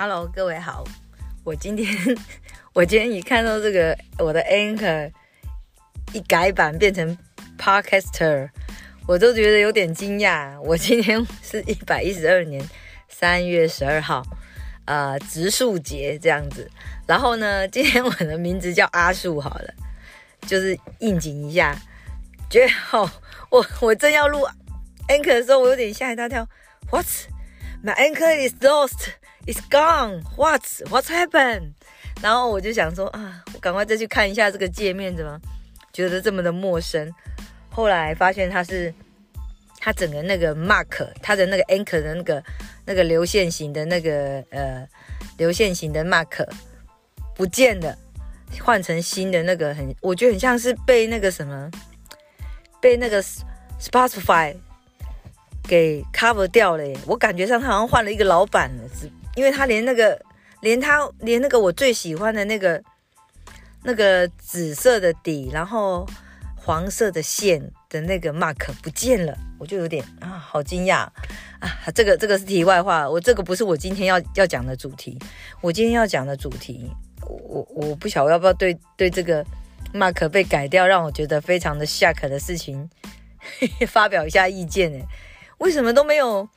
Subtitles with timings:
[0.00, 0.84] Hello，各位好。
[1.42, 1.92] 我今天
[2.72, 5.10] 我今天一看到这个我的 Anchor
[6.12, 7.18] 一改版变成
[7.58, 8.48] Podcaster，
[9.08, 10.56] 我都觉得有点惊讶。
[10.60, 12.64] 我今天是一百一十二年
[13.08, 14.22] 三月十二号，
[14.84, 16.70] 呃，植树节这样子。
[17.04, 19.74] 然后呢，今天我的名字叫阿树好了，
[20.46, 21.76] 就是应景一下。
[22.48, 23.10] 觉得好，
[23.50, 24.46] 我我正要录
[25.08, 26.48] Anchor 的时候，我有点吓一大跳。
[26.88, 27.04] What?
[27.82, 29.14] My anchor is lost.
[29.48, 30.24] It's gone.
[30.36, 30.60] What?
[30.90, 31.72] What's happened?
[32.20, 35.40] 然后我就想说啊，我赶快再去看一下这个界面，怎么
[35.90, 37.10] 觉得这么的陌生？
[37.70, 38.92] 后来发现它是
[39.78, 42.44] 它整个那个 mark，它的那个 anchor 的那个
[42.84, 44.86] 那个流线型的那个呃
[45.38, 46.46] 流线型的 mark
[47.34, 47.96] 不见了，
[48.60, 51.70] 换成新的那个很，我觉得很像是被那个什么
[52.82, 53.24] 被那个
[53.80, 54.54] Spotify
[55.62, 56.98] 给 cover 掉了耶。
[57.06, 59.10] 我感觉上他好像换了一个老板了，是。
[59.38, 60.20] 因为他连那个，
[60.62, 62.82] 连他连那个我最喜欢的那个，
[63.84, 66.04] 那个紫色的底，然后
[66.56, 71.06] 黄色的线的那个 mark 不见了，我就有点啊，好惊讶
[71.60, 71.70] 啊！
[71.94, 75.16] 这个这个是题外话，我这个不是我今天要要讲的主题。
[75.60, 76.90] 我今天要讲的主题，
[77.22, 79.46] 我我不晓得要不要对对这个
[79.94, 82.90] mark 被改掉，让我觉得非常的 shock 的事情
[83.86, 85.04] 发表一下意见呢？
[85.58, 86.48] 为什么都没有？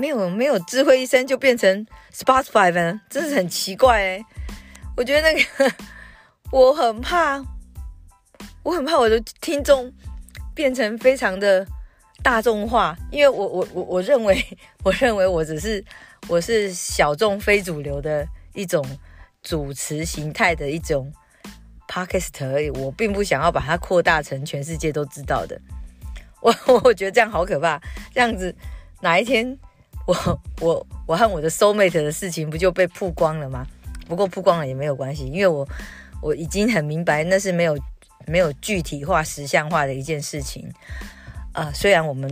[0.00, 3.00] 没有没有智慧一生就变成 Spotify 呢？
[3.10, 4.24] 真是很奇怪哎！
[4.96, 5.74] 我觉得那个
[6.50, 7.44] 我很怕，
[8.62, 9.92] 我很怕我的听众
[10.54, 11.66] 变成非常的
[12.22, 14.42] 大众化，因为我我我我认为
[14.82, 15.84] 我认为我只是
[16.28, 18.84] 我是小众非主流的一种
[19.42, 21.12] 主持形态的一种
[21.86, 25.60] podcast 而已，我并不想要把它扩大成全世界都知道的。
[26.40, 26.54] 我
[26.84, 27.78] 我觉得这样好可怕，
[28.14, 28.54] 这样子
[29.02, 29.58] 哪一天？
[30.06, 33.66] 我我我和我的 soul mate 的事情不就被曝光了吗？
[34.08, 35.66] 不过曝光了也没有关系，因为我
[36.20, 37.78] 我已经很明白那是没有
[38.26, 40.68] 没有具体化、实像化的一件事情
[41.52, 41.70] 啊。
[41.72, 42.28] 虽然我们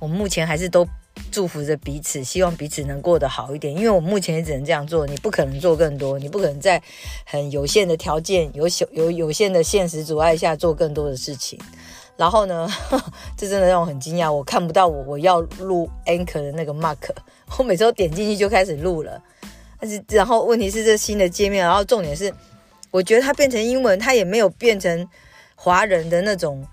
[0.00, 0.84] 我们目前还是都
[1.30, 3.72] 祝福着彼此，希望彼此能过得好一点。
[3.72, 6.82] 因为我目前也只能这样做，你不可能做更多，你不可能在
[7.24, 11.58] 很有限的条件、有有有有限的现实阻碍下做更多的事情。
[12.16, 12.68] 然后呢，
[13.36, 17.10] 这真的让我很惊讶，我看不到我我要录 anchor 的那个 mark，
[17.58, 19.20] 我每次都点进去就开始录了，
[19.80, 22.32] 但是然后问题是这新的界面，然后重点是，
[22.92, 25.08] 我觉得它变成英文，它也没有变成
[25.56, 26.64] 华人的那种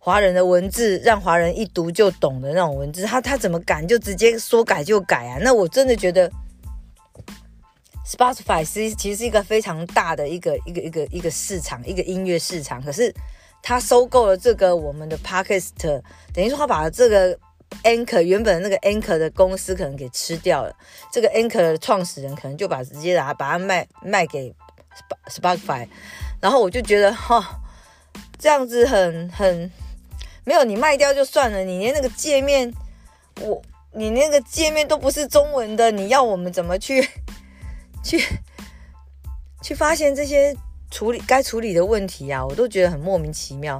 [0.00, 5.38] 华人的文字，让华人一读就懂的那种文字，他他怎么敢就直接说改就改啊？
[5.42, 6.28] 那我真的觉得
[8.04, 13.14] Spotify 是其实是一个非常大的一个一个一个一个市场，一个音乐市场，可是。
[13.66, 16.02] 他收购了这个我们的 Podcast，
[16.34, 17.34] 等于说他把这个
[17.82, 20.76] Anchor 原本那个 Anchor 的公司可能给吃掉了。
[21.10, 24.54] 这个 Anchor 的创始人可能就把直接把它把它卖卖给
[25.30, 25.88] Spotify，
[26.42, 27.58] 然后我就觉得哈，
[28.38, 29.72] 这样子很很
[30.44, 32.70] 没有你卖掉就算了，你连那个界面
[33.40, 37.08] 我你那个界面都不是中文的，你要我们怎么去
[38.02, 38.22] 去
[39.62, 40.54] 去发现这些？
[40.94, 43.76] 处理该处理的问题啊，我都觉得很莫名其妙。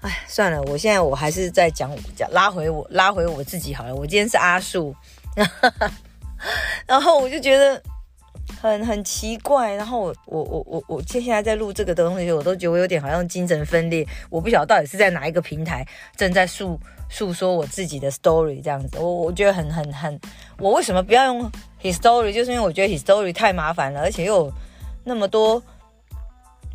[0.00, 3.94] 哎，算了，我现在我还是在讲讲拉回我拉回我自己好了。
[3.94, 4.92] 我今天是阿树，
[6.88, 7.80] 然后我就觉得
[8.60, 9.72] 很很奇怪。
[9.74, 14.04] 然后我我我我我接下来在录这个东西，我都觉得我有点好像精神分裂。
[14.28, 15.86] 我不晓得到底是在哪一个平台
[16.16, 16.76] 正在诉
[17.08, 18.98] 诉说我自己的 story 这样子。
[18.98, 20.20] 我我觉得很很很，
[20.58, 21.48] 我为什么不要用
[21.80, 22.32] his story？
[22.32, 24.52] 就是因为我觉得 his story 太麻烦了，而且又
[25.04, 25.62] 那么多。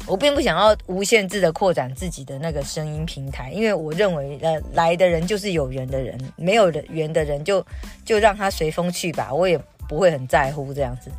[0.07, 7.65] 我并不想要无限制的扩展自己的那个声音平台，因为我认为，呃，来的人就是有缘的人，没有缘的人就
[8.05, 11.09] 就让他随风去吧，我也不会很在乎这样子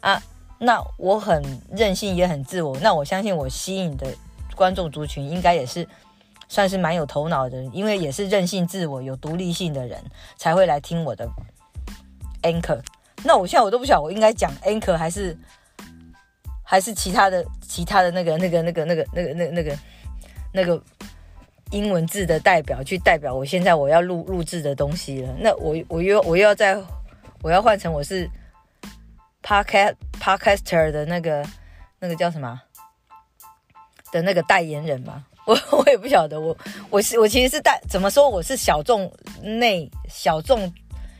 [0.00, 0.22] 啊。
[0.58, 4.06] 那我很任性，也很自我，那我相信我吸引的
[4.54, 5.86] 观众族群应该也是
[6.46, 9.98] 算是蛮有头脑的，因为也是任性、自我、有独立性的人
[10.36, 11.26] 才会来听我的
[12.42, 12.78] anchor。
[13.22, 15.34] 那我现在我都不晓得我应该讲 anchor 还是。
[16.64, 19.78] 还是其他的其他的那个那个那个那个那个那那个
[20.52, 20.82] 那个
[21.70, 25.34] 英文字的代表去代表我现在我要录录制的东西了。
[25.38, 26.76] 那我我又我又要再
[27.42, 28.28] 我要换成我是
[29.42, 31.46] podcast podcaster 的那个
[32.00, 32.60] 那个叫什么
[34.10, 35.24] 的那个代言人嘛？
[35.46, 36.40] 我我也不晓得。
[36.40, 36.56] 我
[36.88, 38.26] 我是我其实是代怎么说？
[38.28, 39.12] 我是小众
[39.42, 40.72] 内小众。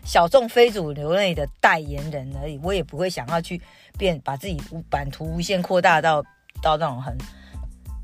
[0.04, 3.60] 小众非主流类的代言人而已，我也不会想要去
[3.96, 4.60] 变，把自己
[4.90, 6.22] 版图无限扩大到
[6.62, 7.16] 到那种很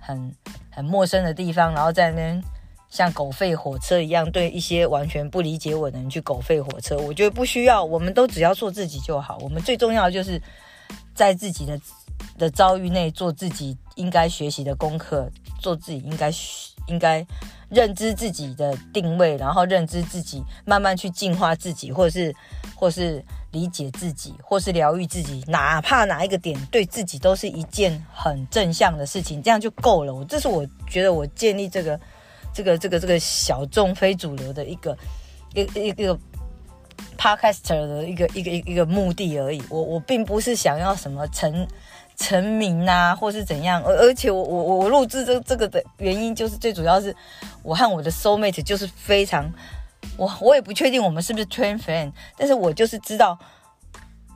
[0.00, 0.34] 很
[0.70, 2.42] 很陌生的地方，然后在那边
[2.88, 6.96] 像狗吠火车一样，对一些完全不理解我的人去狗吠火车。
[6.98, 9.38] 我觉得不需要，我们都只要做自己就好。
[9.42, 10.40] 我们最重要的就是
[11.14, 11.78] 在自己的
[12.38, 15.30] 的遭遇内做自己应该学习的功课，
[15.60, 16.32] 做自己应该
[16.86, 17.24] 应该
[17.68, 22.34] 认知自己的定位，然后认知自己，慢慢去进化自己，或是
[22.74, 25.44] 或是理解自己，或是疗愈自己。
[25.46, 30.14] 哪怕哪一个点对自己都是一件很正向的事情，这样就够了。
[30.14, 32.00] 我这是我觉得我建立这个。
[32.52, 34.98] 这个这个这个小众非主流的一个
[35.54, 36.18] 一个一个
[37.16, 39.62] podcaster 的一个一个一个目的而已。
[39.68, 41.64] 我我并不是想要什么成
[42.20, 43.82] 成名啊，或是怎样。
[43.82, 47.14] 而而且我我我录制这这个的原因，就是最主要是
[47.64, 49.52] 我和我的 soul mate 就是非常
[50.16, 53.36] 我我也不确定我们是不是 twin friend，但是我就是知道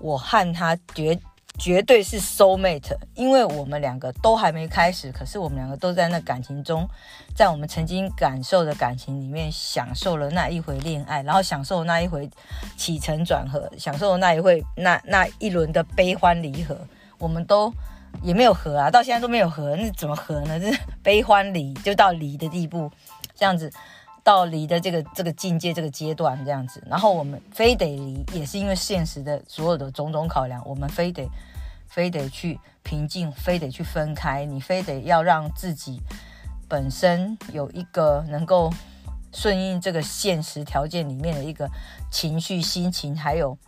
[0.01, 1.21] 我和他绝。
[1.57, 6.85] 绝对是 soul mate，因为我们两个都还没开始，可是我们两个都在那感情中，
[7.33, 12.29] 在我们曾经感受的感情里面，享受了那一回恋爱，然后享受那一回
[12.77, 16.77] 起承转合，享受那一回那那一轮的悲欢离合，
[17.25, 17.73] 我们都
[18.23, 20.61] 也没有和啊，到现在都没有和，那怎么和呢？
[20.61, 22.91] 就是悲欢离就到离的地步，
[23.35, 23.73] 这样子。
[24.23, 31.29] 到离的这个这个境界这个阶段这样子，然后我们非得离，也是因为现实的所有的种种考量，我们非得
[31.87, 36.01] 非得去平静，非得去分开，你非得要让自己
[36.67, 38.73] 本身有一个能够
[39.31, 41.69] 顺应这个现实条件里面的一个
[42.11, 43.59] 情绪、心情，还有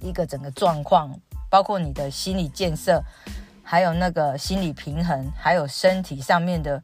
[0.00, 1.12] 一个整个状况，
[1.56, 3.02] 包括你的心理建设，
[3.62, 6.82] 还有那个心理平衡，还有身体上面的。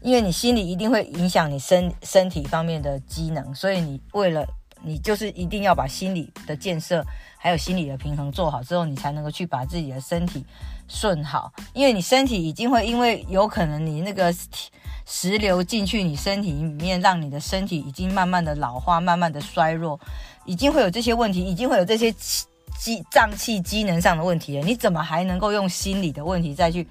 [0.00, 4.46] 因为你心理一定会影响你身身体方面的机能，所以你为了
[4.80, 7.04] 你就是一定要把心理的建设
[7.36, 10.46] 还有心理的平衡做好之后，你才能够去把自己的身体
[10.86, 11.52] 顺好。
[11.72, 14.32] 因为你身体已经会因为有可能你那个
[15.04, 19.98] 石流进去你身体里面，让你的身体已经慢慢的老化、慢慢的衰弱，
[20.44, 22.14] 已经会有这些问题，已经会有这些
[22.82, 24.64] 机脏器机能上的问题了。
[24.64, 26.88] 你怎么还能够用心理的问题再去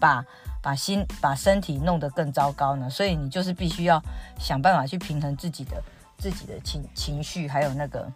[0.00, 0.24] 把？
[0.60, 4.02] 把心把身体弄得更糟糕呢，所以你就是必须要
[4.38, 5.80] 想办法去平衡自己的
[6.18, 8.06] 自己的情情绪，还有那个，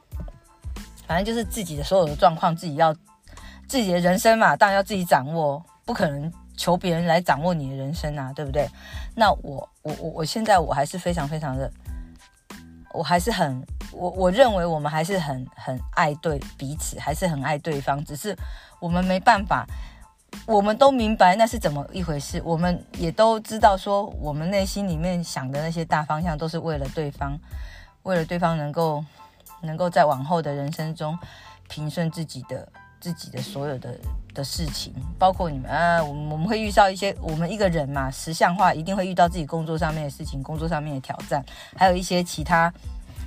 [1.07, 2.93] 反正就是自己的所有的状况，自己要
[3.69, 8.69] 自己的人生嘛，当然要自己掌握，不可能求别人来掌握你的人生啊，对不对？
[9.15, 11.73] 那我我我我现在我还是非常非常的，
[12.93, 18.37] 我还是很我我认为我们还是很很爱对彼此，还是很爱对方，只是
[18.81, 19.67] 我们没办法。
[20.47, 27.39] 我们都明白那是怎么一回事，我们也都知道说，我们内心里面想的那些大方向都是为了对方，
[28.05, 29.05] 为了对方能够
[29.61, 31.17] 能够在往后的人生中
[31.69, 32.67] 平顺自己的
[32.99, 33.95] 自己的所有的
[34.35, 41.45] 的事情，包括你们啊，我们我们会遇到一些我们一个人嘛，实相化一定会遇到自己工作上面的事情，工作上面的挑战，
[41.77, 42.73] 还有一些其他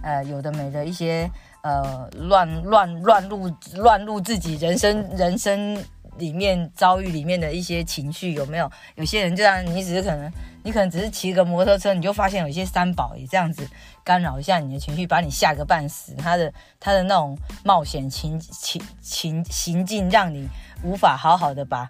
[0.02, 1.30] 呃有的没的一些
[1.62, 5.84] 呃乱乱乱入乱入自己人生人生。
[6.18, 8.72] 里面遭遇里面的一些情绪有没有？
[8.96, 10.32] 有些人这样，你只是可能，
[10.64, 13.68] 你可能只是骑个摩托车，你就发现有一些三宝也这样子
[14.02, 16.16] 干扰一下你的情绪，把你吓个半死。
[16.16, 20.48] 他的他的那种冒险情情情行径，让你
[20.86, 21.90] 无法好好的把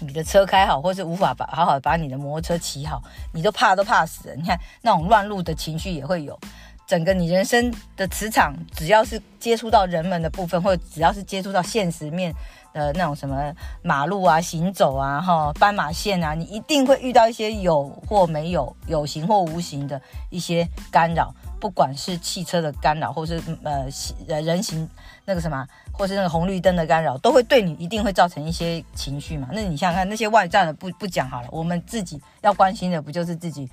[0.00, 3.02] 你的车开好，或是无法把好好把你的摩托车骑好，
[3.32, 4.34] 你都怕都怕死了。
[4.36, 6.38] 你看那种乱入的情绪也会有。
[6.86, 12.34] 整个你人生的磁场，只要是接触到人们的部分，或者只要是接触到现实面。
[12.74, 21.32] 的那种什么马路啊、行走啊、哈斑马线啊，你一定会遇到一些有或没有、有形或无形的一些干扰，
[21.64, 23.86] 不管是汽车的干扰，或是呃
[24.28, 24.86] 呃人行
[25.24, 29.48] 那个什么，或是那个红绿灯的干扰，都会对你一定会造成一些情绪嘛。
[29.50, 33.66] 那你想想看，那些外在的不不讲好了，我们自己要关心的不就是自己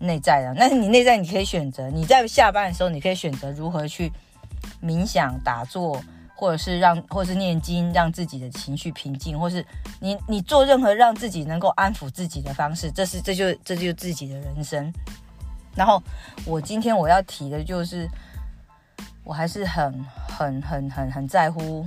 [0.00, 0.52] 内在的？
[0.58, 4.12] 那你内在，你可以选择，你在下班的时候，你可以选择如何去
[4.82, 5.98] 冥想、打坐。
[6.36, 9.64] 或者是让，或是念经，让自己的情绪平静，或是
[10.00, 14.92] 你你做任何让自己能够安抚自己的方式，这是这就这就自己的人生。
[15.74, 16.02] 然后
[16.46, 18.08] 我今天我要提的就是，
[19.24, 21.86] 我还是很很很很很在乎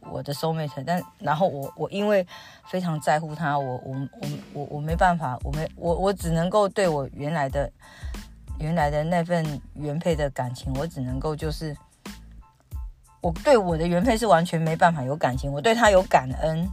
[0.00, 2.26] 我的 soul mate，但然后我我因为
[2.68, 7.70] 非常在乎他，我我我我我没办法，我没我我只能够对我原来的
[8.58, 11.76] 原来的那份原配的感情，我只能够就是。
[13.22, 16.70] 我对我的原配是完全没办法有感情，我对他有感恩，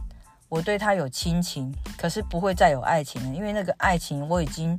[0.48, 4.78] 我对他有亲情，可是不会再有爱情了，因为那个爱情我已经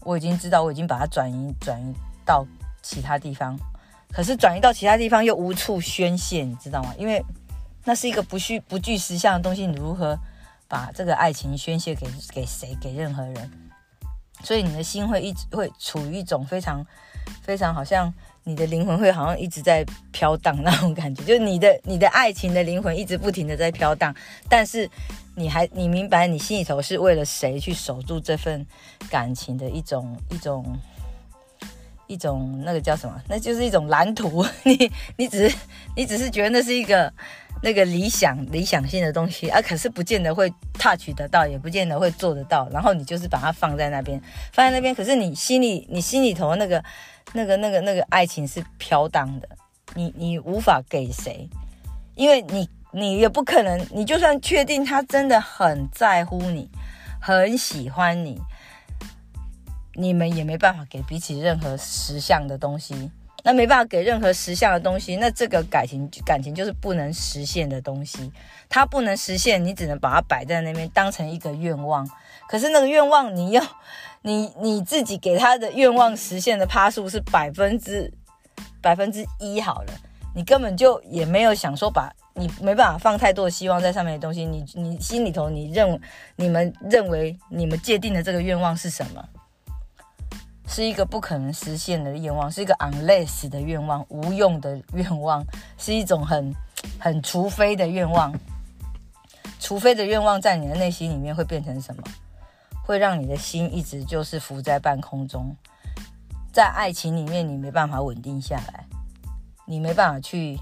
[0.00, 2.46] 我已经知道，我已经把它转移转移到
[2.82, 3.58] 其他地方，
[4.12, 6.94] 可是转移到其他地方又无处宣泄，你知道吗？
[6.98, 7.22] 因为
[7.84, 10.18] 那是一个不具不具实相的东西，你如何
[10.66, 13.50] 把这个爱情宣泄给给谁给任何人？
[14.44, 16.86] 所以你的心会一直会处于一种非常
[17.42, 18.12] 非常好像
[18.44, 24.14] 你的灵魂会好像一直在飘荡那种感觉，就是你的你的爱情的灵魂一直不停的在飘荡，
[24.48, 24.88] 但是
[25.38, 28.66] 你还你明白你心里头是为了谁去守住这份
[29.08, 30.76] 感情的一种一种
[32.08, 33.22] 一种那个叫什么？
[33.28, 34.44] 那就是一种蓝图。
[34.64, 35.56] 你你只是
[35.96, 37.12] 你只是觉得那是一个。
[37.60, 42.68] 那个理想理想性的东西啊，可是不见得会 touch 得到，也不见得会做得到。
[42.70, 44.94] 然后你就是把它放在那边，放在那边。
[44.94, 46.80] 可是你心里，你心里头那个、
[47.32, 49.48] 那个、那个、那个爱情是飘荡的，
[49.96, 51.50] 你你无法给谁，
[52.14, 56.70] 因为你你也不可能，你就算确定他真的很在乎你，
[57.20, 58.40] 很喜欢你，
[59.94, 63.10] 你们也没办法给彼此任何实相的东西。
[63.44, 68.30] 那没办法给任何实相的东西，那这个感情感情就是不能实现的东西，
[68.68, 72.06] 它不能实现，你只能把它摆在那边当成一个愿望。
[72.48, 73.62] 可是那个愿望，你要
[74.22, 78.12] 你你自己给他的愿望实现的趴数是百分之
[78.82, 79.92] 百分之一好了，
[80.34, 86.00] 你根本就也没有想说把你没办法放太多的希望在上面的东西，你你心里头你认
[86.36, 89.28] 你们认为你们界定的这个愿望是什么？
[90.66, 95.44] 是一个不可能实现的愿望，是一个 unless 的愿望，无用的愿望，
[95.78, 96.54] 是一种很
[96.98, 98.32] 很除非的愿望。
[99.58, 102.02] 除非的愿望在你的内心里面会变成什么？
[102.84, 105.54] 会让你的心一直就是浮在半空中，
[106.52, 108.84] 在爱情里面你没办法稳定下来，
[109.66, 110.58] 你没办法去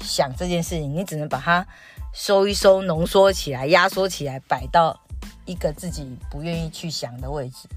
[0.00, 1.66] 想这件事情，你只能把它
[2.12, 4.98] 收一收、浓缩起来、压缩起来，摆到
[5.44, 7.68] 一个自己不愿意去想的位置。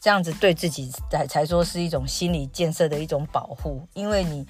[0.00, 4.46] 这样子对自己才才说是一种心理建设的一种保护，因为你，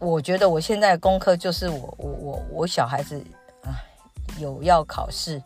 [0.00, 3.24] 我觉得我现在的功课就是我我我我小孩子
[3.62, 3.78] 啊
[4.38, 5.40] 有要考试，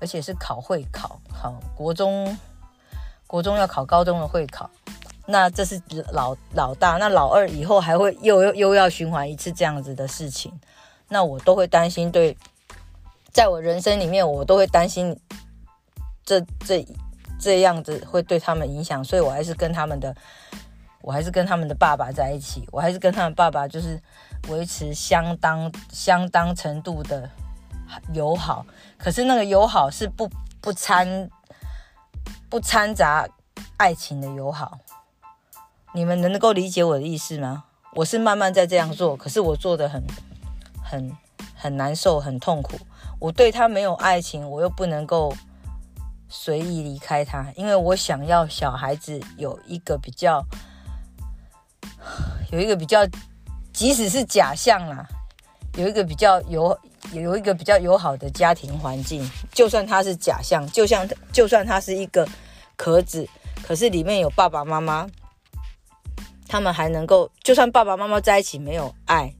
[0.00, 2.36] 而且是考会考，考国中
[3.26, 4.68] 国中要考高中的会考，
[5.28, 5.80] 那这是
[6.12, 10.52] 老老大，那老二以后还会又又又要循环一次这样子的事情，
[11.08, 12.36] 那我都会担心，对，
[13.32, 15.16] 在我人生里面我都会担心
[16.24, 16.84] 这这。
[17.40, 20.12] 这样子会对他们影响，所以我还是跟他们的，
[21.02, 23.96] 我还是跟他们的爸爸在一起，我还是跟他们爸爸就是
[24.48, 27.30] 维持相当相当程度的
[28.12, 28.66] 友好。
[28.98, 30.28] 可是那个友好是不
[30.60, 31.30] 不掺
[32.50, 33.24] 不掺杂
[33.76, 34.76] 爱情的友好。
[35.98, 37.64] 你们能够理解我的意思吗？
[37.94, 40.00] 我是慢慢在这样做，可是我做的很
[40.80, 41.12] 很
[41.56, 42.78] 很难受，很痛苦。
[43.18, 45.34] 我对他没有爱情，我又不能够。
[46.30, 50.44] 随意离开他，因为我想要小孩子有一个比较，
[52.52, 53.00] 有一个比较，
[53.72, 55.08] 即使是假象啦，
[55.78, 56.78] 有一个比较友，
[57.12, 59.26] 有一个比较友好的家庭环境。
[59.52, 62.28] 就算他是假象，就像就算他是一个
[62.76, 63.26] 壳子，
[63.62, 65.08] 可是里面有爸爸妈妈，
[66.48, 69.32] 他们还能够，就算爸爸妈妈在一起没有爱。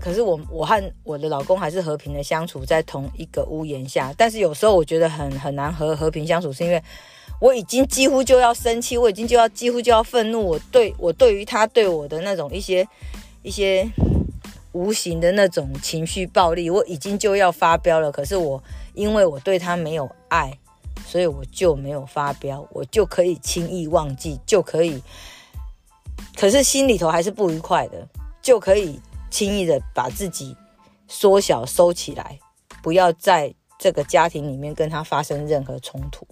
[0.00, 6.80] 可是我我和我的老公还是和平的相处在同一个屋檐下，但是有时候我觉得很很难和和平相处，是因为
[7.40, 12.86] 我已经几乎就要生气，我已经就要几乎就要愤怒，我对我对于他对我的那种一些
[13.42, 13.88] 一些
[14.70, 18.12] 无形的那种情绪暴力，我已经就要发飙了。
[18.12, 18.62] 可是我
[18.94, 20.56] 因为我对他没有爱，
[21.08, 25.02] 所以我就没有发飙，我就可以轻易忘记，就可以，
[26.36, 28.06] 可是心里头还是不愉快的，
[28.42, 29.00] 就可以。
[29.30, 30.56] 轻易的把自己
[31.06, 32.40] 缩小收起来，
[32.82, 36.26] 不要在这个家庭里面跟他发生任何冲突。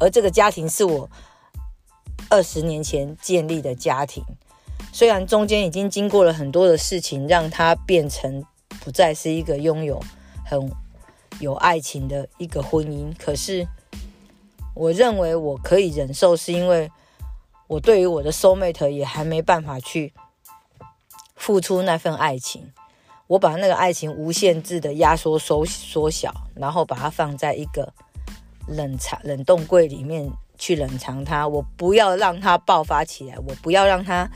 [0.00, 1.10] 而这个家庭是我
[2.30, 4.24] 二十年前建立的家庭，
[4.90, 8.42] 虽然中间已经经过了很多的事情，让它变成
[8.80, 10.02] 不再是一个拥有
[10.46, 10.72] 很
[11.40, 13.68] 有爱情的一个婚姻，可是
[14.74, 16.90] 我认为我可以忍受，是因为
[17.68, 20.12] 我对于我的 soul mate 也还没办法去。
[21.36, 22.72] 付出那份爱情，
[23.26, 27.92] 我把那个爱情无限制的压缩、缩缩小，然后把它放在一个
[28.66, 31.46] 冷藏冷冻柜里面去冷藏它。
[31.46, 34.30] 我不要让它爆发起来，我不要让它，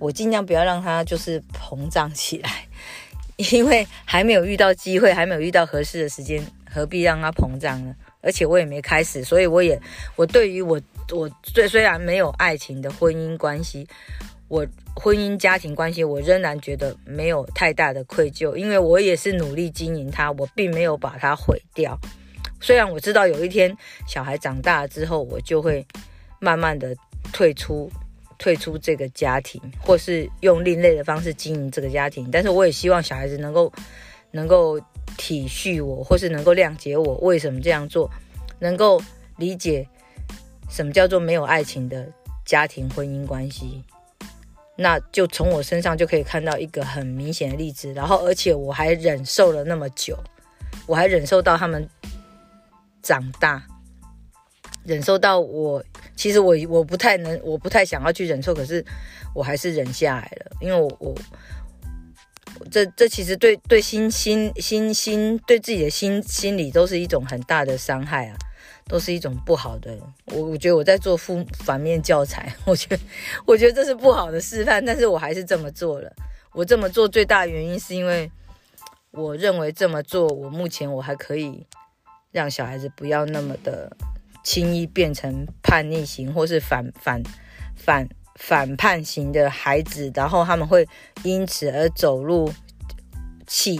[0.00, 2.66] 我尽量不要让它就是膨胀起来，
[3.52, 7.94] 因为还没有遇到机会，还没有遇到合适的时间，何必让它膨胀呢？
[8.20, 9.80] 而且我也没开始，所以我也
[10.16, 10.80] 我对于我
[11.12, 13.86] 我虽虽然没有爱情的婚姻关系。
[14.48, 21.96] 我婚姻家庭关系，我仍然觉得没有太大的愧疚，因为我也是努力经营它，我并没有把它毁掉。
[22.60, 23.72] 虽然我知道有一天
[24.08, 25.86] 小孩长大之后，我就会
[26.40, 26.92] 慢慢的
[27.32, 27.88] 退出，
[28.38, 33.72] 退出这个家庭，或是用另类的方式经营这个家庭，但是我也希望小孩子能够
[34.32, 34.80] 能够
[35.20, 38.10] 体恤我，或是能够谅解我为什么这样做，
[38.58, 38.98] 能够
[39.36, 39.86] 理解
[40.70, 42.08] 什么叫做没有爱情的
[42.46, 43.84] 家庭婚姻关系？
[44.76, 47.92] 那就从我身上就可以看到一个很明显的例子。
[47.92, 50.18] 然后，而且我还忍受了那么久，
[50.86, 51.86] 我还忍受到他们
[53.02, 53.62] 长大，
[54.84, 55.84] 忍受到我
[56.16, 58.82] 其实我我不太能，我不太想要去忍受，可是
[59.34, 61.14] 我还是忍下来了，因为我我。
[62.70, 68.36] 这这其实对对心心心心对自己的心心理都是一种很大的伤害啊，
[68.86, 69.96] 都是一种不好的。
[70.26, 73.02] 我我觉得我在做负反面教材，我觉得
[73.46, 76.12] 我觉得这是不好的示范，但是我还是这么做了。
[76.52, 78.30] 我这么做最大原因是因为
[79.12, 81.66] 我认为这么做，我目前我还可以
[82.32, 83.96] 让小孩子不要那么的
[84.42, 87.22] 轻易变成叛逆型或是反反
[87.76, 88.08] 反。
[88.40, 90.88] 反叛型的孩子，然后他们会
[91.22, 92.50] 因此而走入
[93.46, 93.78] 企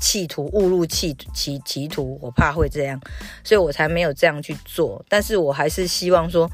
[0.00, 2.98] 企图误入歧歧歧途，我怕会这样，
[3.44, 5.04] 所以我才没有这样去做。
[5.10, 6.50] 但是我还是希望说，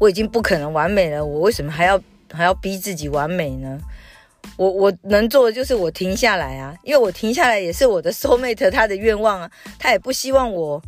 [0.00, 1.98] 我已经不可能完美了，我为什么还要
[2.32, 3.78] 还要逼自己完美呢？
[4.56, 10.82] 我我能做的就是我停下来啊，因为我停下来也是我的 soul mate 他的愿望啊，他也不希望我。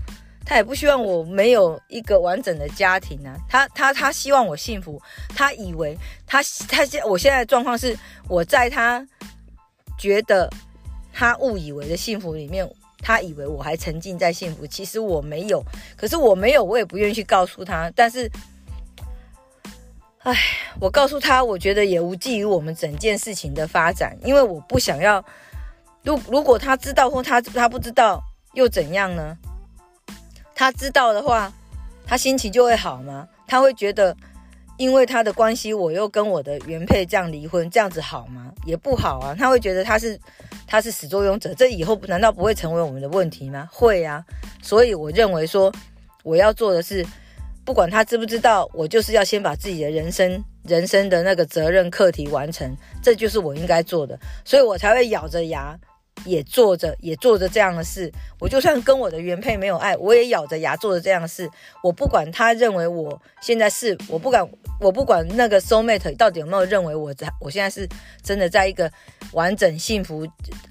[0.47, 5.01] 他也不希望我没有一个完整的家庭啊，他他他希望我幸福，
[5.35, 5.97] 他以为
[6.27, 7.97] 他他现我现在的状况是
[8.29, 9.07] 我在他
[9.99, 10.51] 觉得
[11.13, 15.65] 他误以为的幸福里面，他以为我还沉浸在幸福，其实我没有，
[15.97, 18.31] 可是我没有，我也不愿意去告诉他，但是，
[20.19, 20.35] 唉，
[20.81, 25.25] 我告诉他，我觉得也无济于我们整件事情的发展，因为我不想要，
[26.03, 28.23] 如如果他知道或他他不知道
[28.53, 29.37] 又怎样呢？
[30.55, 31.53] 他知道的话，
[32.07, 33.29] 他心情就会好吗？
[33.47, 34.17] 他会觉得，
[34.77, 38.53] 因为他的关系，我又跟我的原配这样离婚，这样子好吗？
[38.65, 39.35] 也不好啊。
[39.39, 40.19] 他会觉得他是
[40.67, 43.69] 他是始作俑者，这以后难道不会成为我们的问题吗？
[43.73, 44.25] 会啊。
[44.63, 45.73] 所以我认为说，
[46.23, 47.05] 我要做的是，
[47.65, 55.79] 不管他知不知道，我就是要先把自己的人生人生的那个责任课题完成，这就是我应该做的，所以我才会咬着牙。
[56.24, 58.11] 也做着，也做着这样的事。
[58.38, 61.48] 我就算跟我的原配没有爱，我也咬着牙做着这样的事。
[61.83, 64.48] 我不管他认为我现在是，我不管，
[64.81, 67.87] 我不管那个 soul mate 到底有没有认为我在，我现在是
[68.22, 68.90] 真的在一个
[69.33, 70.27] 完整幸福，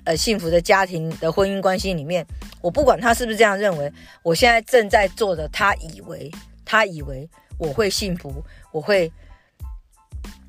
[0.05, 2.25] 呃，幸福的家庭的婚姻关系里面。
[2.61, 3.91] 我不管他是不是这样认为，
[4.23, 6.31] 我现在正在做的，他以为，
[6.65, 9.11] 他以为我会幸福，我会，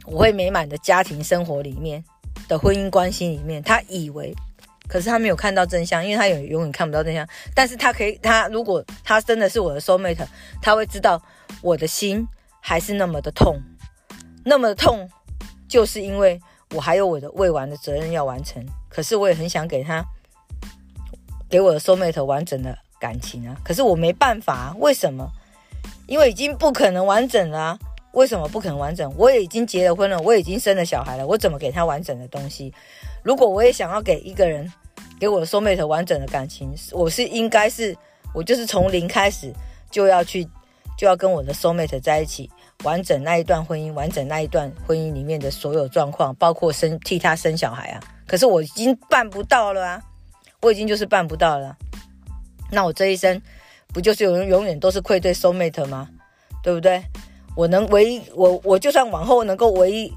[0.06, 2.02] 我会美满的家庭生活里面
[2.48, 4.34] 的婚姻关系里面，他以为。
[4.88, 7.26] 可是他没有看到真相，因为他有永远看不到真相。
[7.54, 10.26] 但是他可以，他如果他真的是我的 soul mate，
[10.60, 11.20] 他会知道
[11.62, 12.26] 我的心
[12.60, 13.58] 还是那么的痛，
[14.44, 15.08] 那么的痛，
[15.68, 16.40] 就是因为
[16.74, 18.64] 我还有我的未完的责任要完成。
[18.88, 20.04] 可是我也很想给他，
[21.48, 23.56] 给我的 soul mate 完整的感情啊。
[23.64, 25.28] 可是我没办法，为什么？
[26.06, 27.78] 因为已经不可能完整了。
[28.12, 29.12] 为什么不可能完整？
[29.16, 32.72] 我也已经结了婚了，我已经生了小孩了，我怎么给他完整的东西？
[33.24, 34.70] 如果我也想要给一个人，
[35.18, 37.96] 给我的 soul mate 完整的感情，我是应该是，
[38.34, 39.50] 我就是从零开始
[39.90, 40.46] 就要去，
[40.98, 42.50] 就要跟我的 soul mate 在一起，
[42.84, 48.00] 完整那一段婚姻，完整那一段婚姻里面的所有状况，包括生替他生小孩啊。
[48.26, 50.02] 可是我已经办不到了啊，
[50.60, 51.74] 我已经就是办不到了。
[52.70, 53.40] 那我这一生
[53.88, 56.10] 不就是永永远都是愧对 soul mate 吗？
[56.62, 57.02] 对不对？
[57.56, 60.12] 我能唯一，我我就算往后能够唯一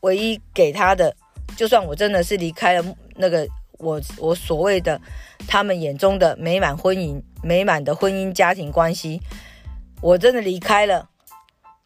[0.00, 1.14] 唯一给他的，
[1.56, 5.00] 就算我真的是离开了那个我我所谓的
[5.48, 9.20] 他们眼中的美满婚姻美满的婚姻家庭关系，
[10.00, 11.08] 我真的离开了，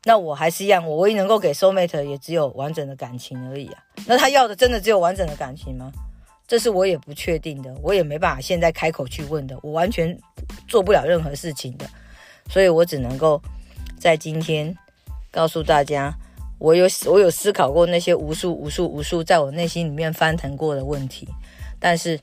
[0.05, 3.83] 那我还是一样，我唯一能够给 soul mate 也只有完整的感情而已啊。
[4.07, 5.91] 那他要的真的只有完整的感情吗？
[6.47, 10.19] 这是我也不确定的，我也没办法现在开口去问的，我完全
[10.67, 11.87] 做不了任何事情的，
[12.49, 13.41] 所以我只能够。
[14.01, 14.75] 在今天
[15.31, 16.11] 告诉大家，
[16.61, 21.27] 我有我有思考过那些无数无数无数在我内心里面翻腾过的问题，
[21.81, 22.21] 但是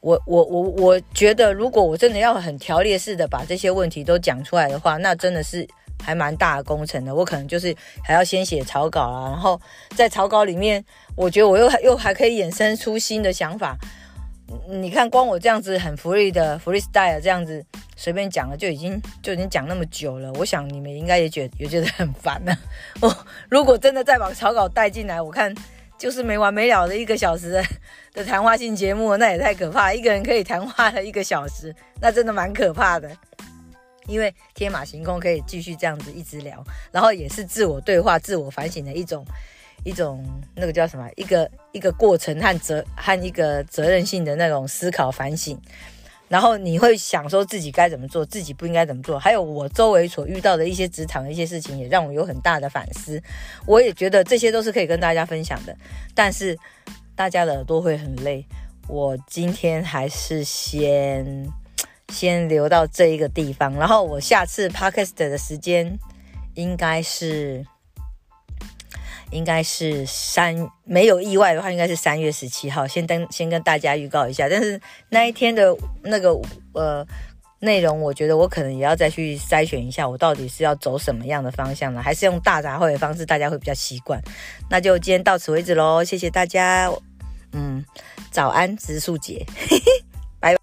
[0.00, 5.66] 我我我我觉得，如果我真的要很条列式的把这些问题都讲出来的话，那真的是
[6.02, 7.14] 还蛮大的工程的。
[7.14, 9.60] 我可能就是还要先写草稿啊，然后
[9.94, 13.76] 在草稿里面，我觉得我又 又还可以衍生出新的想法。
[14.68, 17.64] 你看，光我这样子很 free 的 freestyle 这样子
[18.04, 20.30] 随便讲了，就已经就已经讲那么久了。
[20.34, 22.54] 我想你们应该也觉也觉得很烦了。
[23.00, 25.54] 我 如果真的再把草稿带进来，我看
[25.96, 27.64] 就是没完没了的一个小时的
[28.12, 29.90] 的谈话性节目，那也太可怕。
[29.90, 33.10] 一个人可以谈话了一个小时，那真的蛮可怕的。
[34.06, 36.62] 因为天马行空可以继续这样子一直聊，
[36.92, 39.24] 然后也是自我对话、自我反省的一种。
[39.82, 41.06] 一种那个叫什么？
[41.14, 45.60] 一个一个过程和责和一个责任性的那种思考反省。
[46.28, 49.18] 然后你会想说自己该怎么做，自己不应该怎么做。
[49.18, 53.22] 还有我周围所遇到的一些职场的一些事情，也让我有很大的反思。
[53.66, 55.76] 我也觉得这些都是可以跟大家分享的，
[56.14, 56.58] 但是
[57.14, 58.44] 大家的耳朵会很累。
[58.88, 61.52] 我今天还是先
[62.08, 65.98] 先留到这一个地方，然后我下次 podcast 的时间
[66.54, 67.64] 应该是。
[69.34, 72.86] 应该是三没有意外的话，应该是三月十七号。
[72.86, 76.30] 先跟先跟大家预告一下，但是那一天的那个
[76.72, 77.04] 呃
[77.58, 82.00] 内容，我觉得我可能也要再去筛选一下，我到底是要走什么样的方向呢？
[82.00, 84.22] 还是用大杂烩的方式，大家会比较习惯？
[84.70, 86.88] 那就今天到此为止喽，谢谢大家。
[87.52, 87.84] 嗯，
[88.30, 89.44] 早安植树节。
[89.56, 90.04] 嘿嘿，
[90.38, 90.54] 拜